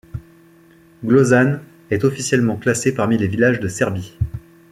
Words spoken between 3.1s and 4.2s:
les villages de Serbie.